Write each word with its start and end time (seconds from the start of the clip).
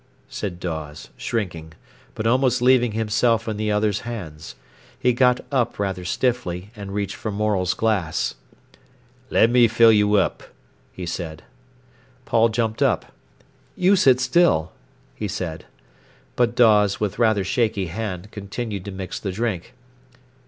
said 0.29 0.59
Dawes, 0.59 1.11
shrinking, 1.15 1.73
but 2.15 2.25
almost 2.25 2.59
leaving 2.59 2.93
himself 2.93 3.47
in 3.47 3.55
the 3.55 3.71
other's 3.71 3.99
hands. 3.99 4.55
He 4.99 5.13
got 5.13 5.41
up 5.51 5.77
rather 5.77 6.05
stiffly, 6.05 6.71
and 6.75 6.91
reached 6.95 7.15
for 7.15 7.29
Morel's 7.31 7.75
glass. 7.75 8.33
"Let 9.29 9.51
me 9.51 9.67
fill 9.67 9.91
you 9.91 10.15
up," 10.15 10.41
he 10.91 11.05
said. 11.05 11.43
Paul 12.25 12.49
jumped 12.49 12.81
up. 12.81 13.11
"You 13.75 13.95
sit 13.95 14.19
still," 14.19 14.71
he 15.13 15.27
said. 15.27 15.65
But 16.35 16.55
Dawes, 16.55 16.99
with 16.99 17.19
rather 17.19 17.43
shaky 17.43 17.85
hand, 17.85 18.31
continued 18.31 18.85
to 18.85 18.91
mix 18.91 19.19
the 19.19 19.31
drink. 19.31 19.75